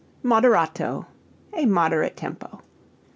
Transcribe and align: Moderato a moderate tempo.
Moderato 0.23 1.05
a 1.53 1.67
moderate 1.67 2.17
tempo. 2.17 2.63